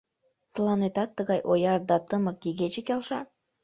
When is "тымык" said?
2.07-2.39